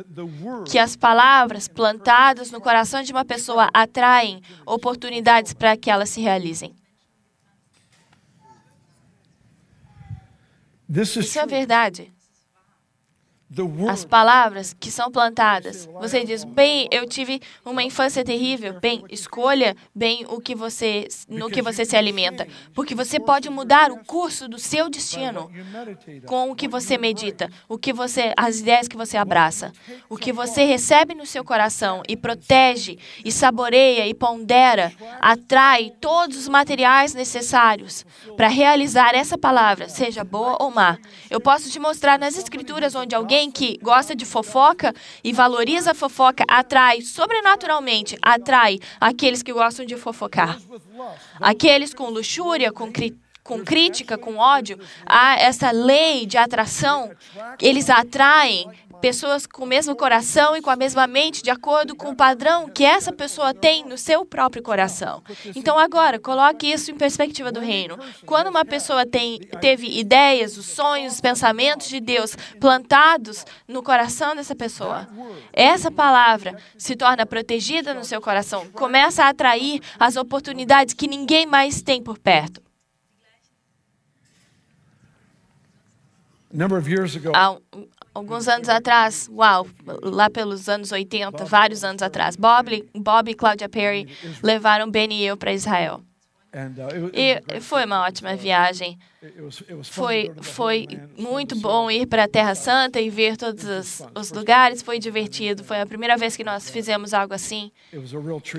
[0.70, 6.20] que as palavras plantadas no coração de uma pessoa atraem oportunidades para que elas se
[6.20, 6.76] realizem.
[10.90, 12.14] Isso é verdade.
[13.90, 15.86] As palavras que são plantadas.
[16.00, 18.80] Você diz, bem, eu tive uma infância terrível.
[18.80, 23.92] Bem, escolha bem o que você, no que você se alimenta, porque você pode mudar
[23.92, 25.52] o curso do seu destino
[26.26, 29.74] com o que você medita, o que você, as ideias que você abraça,
[30.10, 36.38] o que você recebe no seu coração e protege e saboreia e pondera, atrai todos
[36.38, 38.06] os materiais necessários
[38.38, 40.98] para realizar essa palavra, seja boa ou má.
[41.30, 45.96] Eu posso te mostrar nas escrituras onde alguém que gosta de fofoca e valoriza a
[45.96, 50.60] fofoca atrai sobrenaturalmente atrai aqueles que gostam de fofocar.
[51.40, 52.92] Aqueles com luxúria, com,
[53.44, 57.12] com crítica, com ódio, há essa lei de atração.
[57.60, 58.70] Eles atraem
[59.02, 62.70] pessoas com o mesmo coração e com a mesma mente, de acordo com o padrão
[62.70, 65.24] que essa pessoa tem no seu próprio coração.
[65.56, 67.98] Então, agora, coloque isso em perspectiva do reino.
[68.26, 74.36] Quando uma pessoa tem, teve ideias, os sonhos, os pensamentos de Deus plantados no coração
[74.36, 75.08] dessa pessoa,
[75.52, 81.46] essa palavra se torna protegida no seu coração, começa a atrair as oportunidades que ninguém
[81.46, 82.62] mais tem por perto.
[87.34, 87.58] Há
[88.14, 89.68] alguns anos atrás, uau,
[90.04, 94.08] lá pelos anos 80, vários anos atrás, Bob, Bob e Claudia Perry
[94.44, 96.02] levaram Ben e eu para Israel.
[96.54, 99.00] uh, E foi uma ótima viagem.
[99.84, 100.86] Foi, foi
[101.18, 104.82] muito to bom ir para a Terra Santa e ver todos os, os lugares.
[104.82, 105.64] Foi divertido.
[105.64, 107.72] Foi a primeira vez que nós fizemos algo assim.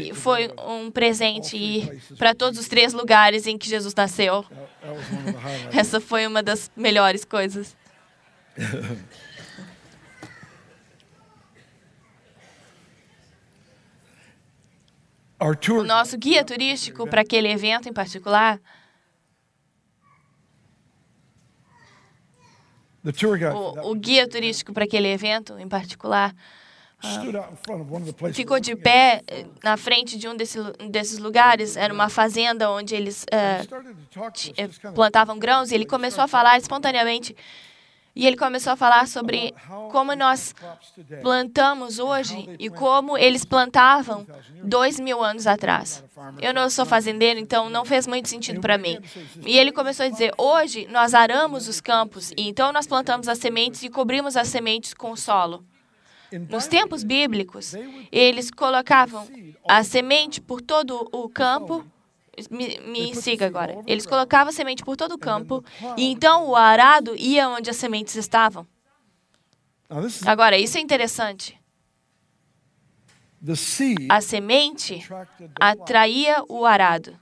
[0.00, 4.42] E foi um presente ir para todos os três lugares em que Jesus nasceu.
[5.72, 7.76] Essa foi uma das melhores coisas.
[15.80, 18.60] O nosso guia turístico para aquele evento em particular
[23.56, 26.34] O, o guia turístico para aquele evento em particular
[28.12, 28.36] places.
[28.36, 31.76] ficou de pé eh, na frente de um desse, desses lugares.
[31.76, 37.36] Era uma fazenda onde eles of plantavam grãos e ele começou a falar espontaneamente.
[38.14, 39.54] E ele começou a falar sobre
[39.90, 40.54] como nós
[41.22, 44.26] plantamos hoje e como eles plantavam
[44.62, 46.04] dois mil anos atrás.
[46.40, 48.98] Eu não sou fazendeiro, então não fez muito sentido para mim.
[49.46, 53.38] E ele começou a dizer: hoje nós aramos os campos e então nós plantamos as
[53.38, 55.64] sementes e cobrimos as sementes com o solo.
[56.48, 57.74] Nos tempos bíblicos,
[58.10, 59.26] eles colocavam
[59.68, 61.84] a semente por todo o campo.
[62.50, 63.82] Me, me siga agora.
[63.86, 65.62] Eles colocavam a semente por todo o campo
[65.96, 68.66] e então o arado ia onde as sementes estavam.
[70.06, 71.60] Is Agora, isso é interessante.
[74.08, 75.06] A semente
[75.60, 77.18] atraía o arado.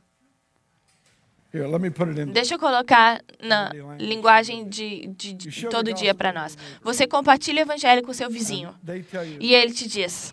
[2.33, 6.57] Deixa eu colocar na linguagem de, de, de todo dia para nós.
[6.81, 8.73] Você compartilha o evangelho com seu vizinho
[9.40, 10.33] e ele te diz.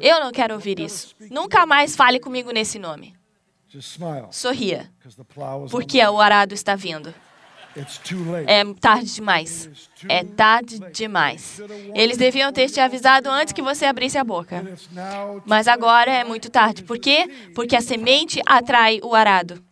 [0.00, 1.14] Eu não quero ouvir isso.
[1.30, 3.14] Nunca mais fale comigo nesse nome.
[4.30, 4.90] Sorria,
[5.70, 7.14] porque o arado está vindo.
[8.46, 9.68] É tarde demais.
[10.08, 11.60] É tarde demais.
[11.94, 14.64] Eles deviam ter te avisado antes que você abrisse a boca.
[15.44, 16.82] Mas agora é muito tarde.
[16.82, 17.50] Por quê?
[17.54, 19.62] Porque a semente atrai o arado.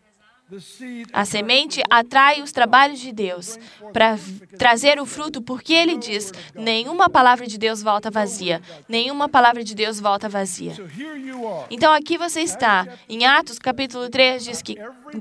[1.13, 3.59] A semente atrai os trabalhos de Deus
[3.95, 4.19] para
[4.59, 8.61] trazer o fruto, porque ele diz: nenhuma palavra de Deus volta vazia.
[8.87, 10.75] Nenhuma palavra de Deus volta vazia.
[11.71, 12.87] Então aqui você está.
[13.09, 14.77] Em Atos capítulo 3 diz que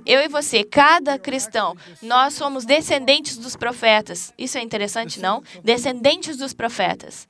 [0.06, 4.34] eu e você, cada cristão, nós somos descendentes dos profetas.
[4.38, 5.42] Isso é interessante, não?
[5.64, 7.30] Descendentes dos profetas.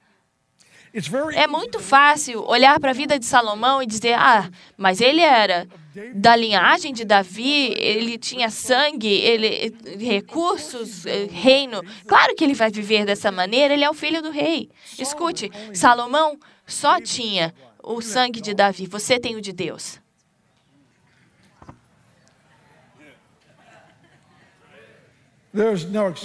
[1.35, 5.67] É muito fácil olhar para a vida de Salomão e dizer: ah, mas ele era
[6.15, 11.81] da linhagem de Davi, ele tinha sangue, ele recursos, eh, reino.
[12.07, 14.69] Claro que ele vai viver dessa maneira, ele é o filho do rei.
[14.97, 20.02] Escute, Salomão só tinha o sangue de Davi, você tem o de Deus.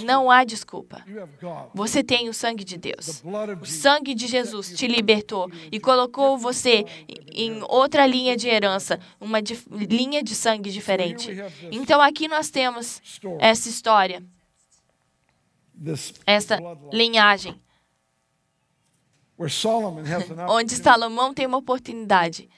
[0.03, 1.03] Não há desculpa.
[1.75, 3.21] Você tem o sangue de Deus.
[3.61, 6.83] O sangue de Jesus te libertou e colocou você
[7.33, 11.29] em outra linha de herança, uma dif- linha de sangue diferente.
[11.71, 12.99] Então aqui nós temos
[13.39, 14.23] essa história,
[16.25, 16.57] essa
[16.91, 17.61] linhagem,
[20.49, 22.49] onde Salomão tem uma oportunidade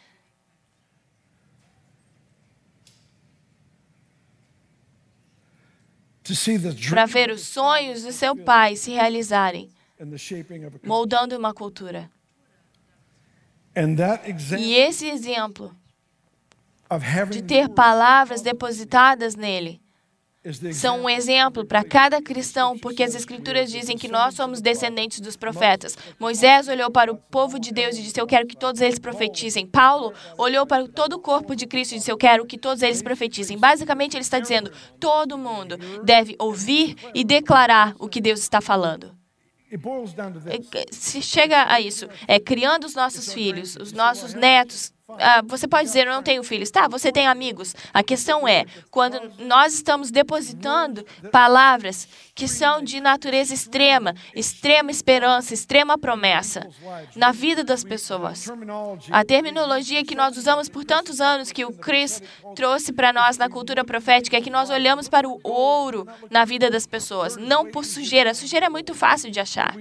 [6.89, 9.69] para ver os sonhos do seu pai se realizarem,
[10.83, 12.09] moldando uma cultura.
[14.59, 15.75] E esse exemplo
[17.29, 19.81] de ter palavras depositadas nele
[20.73, 25.37] são um exemplo para cada cristão, porque as Escrituras dizem que nós somos descendentes dos
[25.37, 25.95] profetas.
[26.19, 29.67] Moisés olhou para o povo de Deus e disse: Eu quero que todos eles profetizem.
[29.67, 33.03] Paulo olhou para todo o corpo de Cristo e disse: Eu quero que todos eles
[33.03, 33.55] profetizem.
[33.57, 39.15] Basicamente, ele está dizendo: todo mundo deve ouvir e declarar o que Deus está falando.
[40.47, 44.91] É, Se chega a isso, é criando os nossos filhos, os nossos netos.
[45.19, 46.69] Ah, você pode dizer, eu não tenho filhos.
[46.69, 47.75] Tá, você tem amigos.
[47.93, 55.53] A questão é, quando nós estamos depositando palavras que são de natureza extrema, extrema esperança,
[55.53, 56.67] extrema promessa
[57.15, 58.47] na vida das pessoas.
[59.11, 62.21] A terminologia que nós usamos por tantos anos, que o Chris
[62.55, 66.69] trouxe para nós na cultura profética, é que nós olhamos para o ouro na vida
[66.69, 68.33] das pessoas, não por sujeira.
[68.33, 69.75] Sujeira é muito fácil de achar.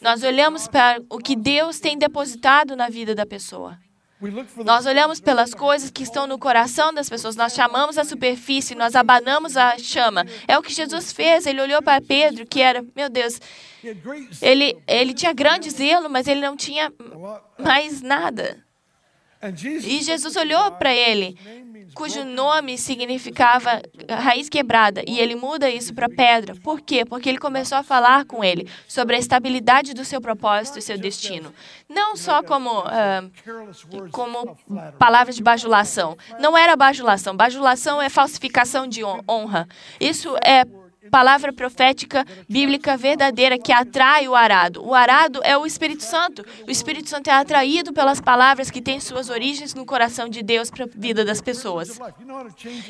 [0.00, 3.78] Nós olhamos para o que Deus tem depositado na vida da pessoa.
[4.64, 7.34] Nós olhamos pelas coisas que estão no coração das pessoas.
[7.34, 10.24] Nós chamamos a superfície, nós abanamos a chama.
[10.46, 11.46] É o que Jesus fez.
[11.46, 13.40] Ele olhou para Pedro, que era, meu Deus,
[14.40, 16.92] ele, ele tinha grande zelo, mas ele não tinha
[17.58, 18.64] mais nada.
[19.88, 21.36] E Jesus olhou para ele,
[21.94, 26.54] cujo nome significava raiz quebrada, e ele muda isso para pedra.
[26.62, 27.04] Por quê?
[27.04, 30.96] Porque ele começou a falar com ele sobre a estabilidade do seu propósito e seu
[30.96, 31.52] destino.
[31.88, 34.56] Não só como, words como
[34.98, 36.16] palavras de bajulação.
[36.38, 37.36] Não era bajulação.
[37.36, 39.68] Bajulação é falsificação de hon- honra.
[40.00, 40.64] Isso é
[41.10, 44.84] palavra profética bíblica verdadeira que atrai o arado.
[44.84, 46.44] O arado é o Espírito Santo.
[46.66, 50.70] O Espírito Santo é atraído pelas palavras que têm suas origens no coração de Deus
[50.70, 51.98] para a vida das pessoas.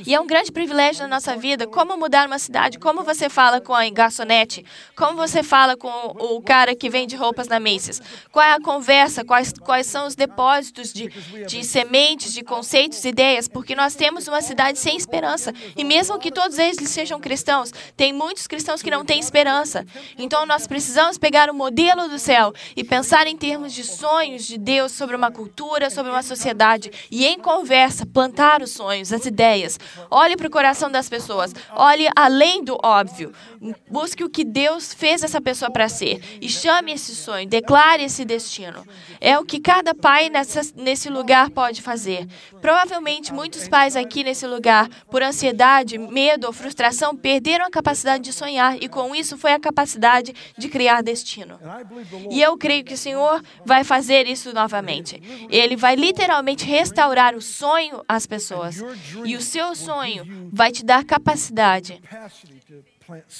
[0.06, 3.60] E é um grande privilégio na nossa vida como mudar uma cidade, como você fala
[3.60, 4.64] com a garçonete,
[4.96, 8.00] como você fala com o cara que vende roupas na Macy's,
[8.30, 11.08] qual é a conversa, quais, quais são os depósitos de,
[11.46, 15.52] de sementes, de conceitos, ideias, porque nós temos uma cidade sem esperança.
[15.76, 17.72] E mesmo que todos eles sejam cristãos,
[18.02, 19.86] Tem muitos cristãos que não têm esperança.
[20.18, 24.58] Então nós precisamos pegar o modelo do céu e pensar em termos de sonhos de
[24.58, 29.78] Deus sobre uma cultura, sobre uma sociedade e em conversa plantar os sonhos, as ideias.
[30.10, 31.54] Olhe para o coração das pessoas.
[31.76, 33.32] Olhe além do óbvio.
[33.88, 38.24] Busque o que Deus fez essa pessoa para ser e chame esse sonho, declare esse
[38.24, 38.84] destino.
[39.20, 42.26] É o que cada pai nessa, nesse lugar pode fazer.
[42.60, 48.32] Provavelmente muitos pais aqui nesse lugar, por ansiedade, medo ou frustração, perderam a capacidade de
[48.32, 51.58] sonhar e com isso foi a capacidade de criar destino.
[52.30, 55.22] E eu creio que o Senhor vai fazer isso novamente.
[55.50, 58.82] Ele vai literalmente restaurar o sonho às pessoas.
[59.24, 62.00] E o seu sonho vai te dar capacidade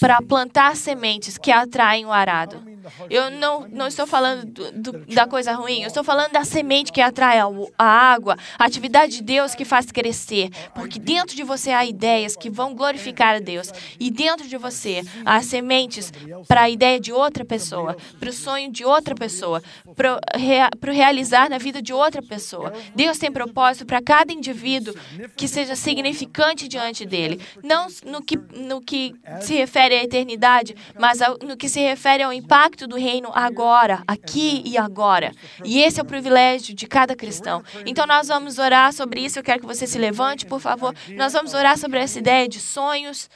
[0.01, 2.63] para plantar sementes que atraem o arado.
[3.09, 6.91] Eu não, não estou falando do- do- da coisa ruim, eu estou falando da semente
[6.93, 7.47] que atrai a,
[7.79, 10.51] a água, a atividade de Deus que faz crescer.
[10.75, 13.71] Porque dentro de você há ideias que vão glorificar a Deus.
[14.01, 16.13] E dentro de você há sementes
[16.49, 19.63] para a ideia de outra pessoa, para o sonho de outra pessoa,
[19.97, 22.73] para o realizar na vida de outra pessoa.
[22.95, 24.95] Deus tem propósito para cada indivíduo
[25.37, 27.41] que seja significante diante dele.
[27.63, 32.33] Não no que, no que se refere à eternidade, mas no que se refere ao
[32.33, 35.33] impacto do reino agora, aqui e agora.
[35.65, 37.63] E esse é o privilégio de cada cristão.
[37.87, 39.39] Então nós vamos orar sobre isso.
[39.39, 40.95] Eu quero que você se levante, por favor.
[41.17, 43.29] Nós vamos orar sobre essa ideia de sonhos.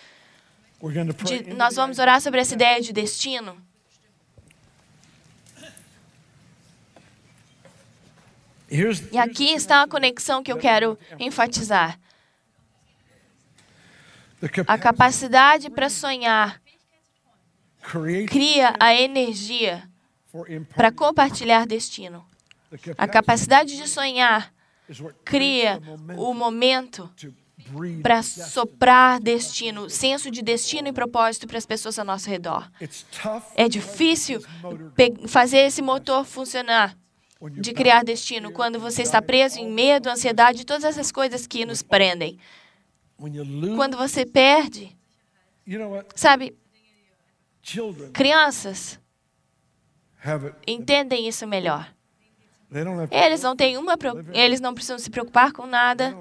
[1.24, 3.56] De- nós vamos orar sobre essa ideia de destino.
[9.12, 11.98] E aqui está a conexão que eu quero enfatizar.
[14.66, 16.60] A capacidade para sonhar
[18.28, 19.88] cria a energia
[20.74, 22.24] para compartilhar destino.
[22.98, 24.52] A capacidade de sonhar
[25.24, 25.80] cria
[26.16, 27.10] o momento
[28.02, 32.70] para soprar destino, senso de destino e propósito para as pessoas ao nosso redor.
[33.54, 34.44] É difícil
[35.26, 36.96] fazer esse motor funcionar,
[37.52, 41.82] de criar destino, quando você está preso em medo, ansiedade todas essas coisas que nos
[41.82, 42.38] prendem.
[43.76, 44.96] Quando você perde,
[46.14, 46.56] sabe,
[48.12, 49.00] crianças
[50.66, 51.92] entendem isso melhor.
[53.10, 53.96] Eles não têm uma,
[54.32, 56.14] eles não precisam se preocupar com nada.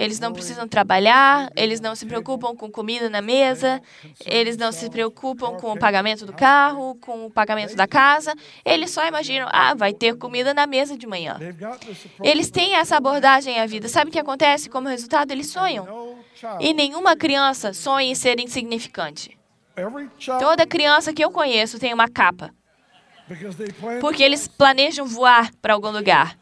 [0.00, 3.82] Eles não precisam trabalhar, eles não se preocupam com comida na mesa,
[4.24, 8.34] eles não se preocupam com o pagamento do carro, com o pagamento da casa.
[8.64, 11.38] Eles só imaginam, ah, vai ter comida na mesa de manhã.
[12.22, 13.88] Eles têm essa abordagem à vida.
[13.88, 14.70] Sabe o que acontece?
[14.70, 16.16] Como resultado, eles sonham.
[16.58, 19.38] E nenhuma criança sonha em ser insignificante.
[20.38, 22.54] Toda criança que eu conheço tem uma capa,
[24.00, 26.38] porque eles planejam voar para algum lugar.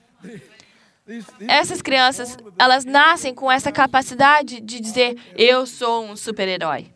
[1.48, 6.92] Essas crianças, elas nascem com essa capacidade de dizer: eu sou um super-herói.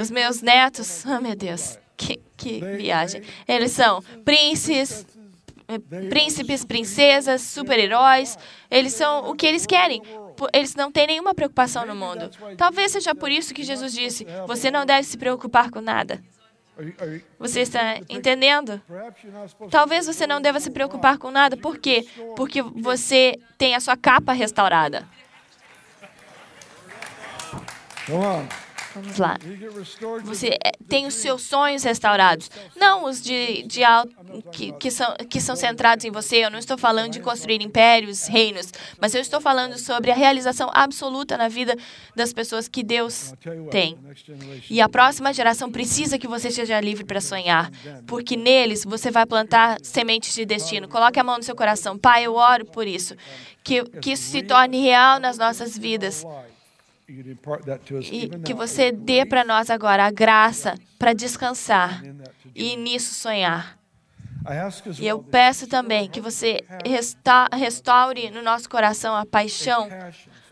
[0.00, 3.22] Os meus netos, oh meu Deus, que, que viagem.
[3.46, 5.06] Eles são príncipes,
[5.68, 8.38] eh, príncipes, princesas, super-heróis.
[8.70, 10.02] Eles são o que eles querem.
[10.52, 12.30] Eles não têm nenhuma preocupação no mundo.
[12.56, 16.22] Talvez seja por isso que Jesus disse: você não deve se preocupar com nada.
[17.38, 18.80] Você está entendendo?
[19.70, 21.56] Talvez você não deva se preocupar com nada.
[21.56, 22.06] Por quê?
[22.36, 25.06] Porque você tem a sua capa restaurada.
[28.06, 28.71] Come on.
[28.94, 29.38] Vamos lá.
[30.24, 32.50] Você eh, tem os seus sonhos restaurados.
[32.76, 33.80] Não os de, de
[34.52, 36.36] que, que, são, que são centrados em você.
[36.36, 38.70] Eu não estou falando de construir impérios, reinos.
[39.00, 41.76] Mas eu estou falando sobre a realização absoluta na vida
[42.14, 43.32] das pessoas que Deus
[43.70, 43.96] tem.
[44.68, 47.70] E a próxima geração precisa que você esteja livre para sonhar,
[48.06, 50.88] porque neles você vai plantar sementes de destino.
[50.88, 51.96] Coloque a mão no seu coração.
[51.96, 53.14] Pai, eu oro por isso.
[53.64, 56.24] Que, que isso se torne real nas nossas vidas.
[58.10, 62.02] E que você dê para nós agora a graça para descansar
[62.54, 63.78] e nisso sonhar.
[64.98, 69.88] E eu peço também que você resta restaure no nosso coração a paixão,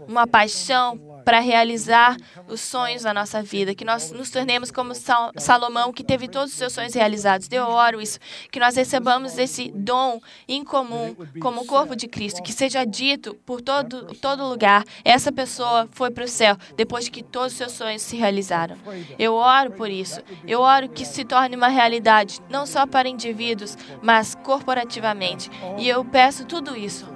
[0.06, 2.16] uma paixão para realizar
[2.48, 6.52] os sonhos da nossa vida, que nós nos tornemos como Sal- Salomão, que teve todos
[6.52, 7.48] os seus sonhos realizados.
[7.50, 8.18] Eu oro isso,
[8.50, 13.60] que nós recebamos esse dom incomum como o corpo de Cristo, que seja dito por
[13.60, 18.02] todo, todo lugar, essa pessoa foi para o céu depois que todos os seus sonhos
[18.02, 18.76] se realizaram.
[19.18, 20.20] Eu oro por isso.
[20.46, 25.50] Eu oro que se torne uma realidade, não só para indivíduos, mas corporativamente.
[25.78, 27.06] E eu peço tudo isso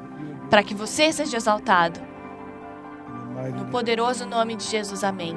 [0.51, 2.01] para que você seja exaltado.
[3.57, 5.37] No poderoso nome de Jesus, amém.